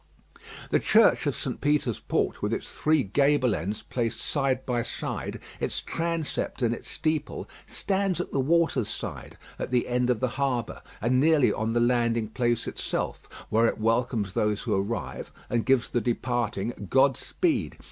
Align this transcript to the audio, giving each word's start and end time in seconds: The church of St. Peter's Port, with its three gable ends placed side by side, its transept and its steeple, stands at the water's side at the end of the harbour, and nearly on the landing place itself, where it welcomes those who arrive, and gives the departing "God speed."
The 0.71 0.79
church 0.79 1.27
of 1.27 1.35
St. 1.35 1.61
Peter's 1.61 1.99
Port, 1.99 2.41
with 2.41 2.53
its 2.53 2.71
three 2.71 3.03
gable 3.03 3.53
ends 3.53 3.83
placed 3.83 4.19
side 4.19 4.65
by 4.65 4.81
side, 4.81 5.39
its 5.59 5.79
transept 5.79 6.63
and 6.63 6.73
its 6.73 6.89
steeple, 6.89 7.47
stands 7.67 8.19
at 8.19 8.31
the 8.31 8.39
water's 8.39 8.89
side 8.89 9.37
at 9.59 9.69
the 9.69 9.87
end 9.87 10.09
of 10.09 10.19
the 10.19 10.27
harbour, 10.41 10.81
and 11.01 11.19
nearly 11.19 11.53
on 11.53 11.73
the 11.73 11.79
landing 11.79 12.29
place 12.29 12.65
itself, 12.65 13.29
where 13.49 13.67
it 13.67 13.77
welcomes 13.77 14.33
those 14.33 14.61
who 14.61 14.73
arrive, 14.73 15.31
and 15.51 15.67
gives 15.67 15.91
the 15.91 16.01
departing 16.01 16.87
"God 16.89 17.15
speed." 17.15 17.77